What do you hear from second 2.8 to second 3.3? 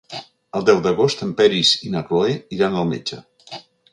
metge.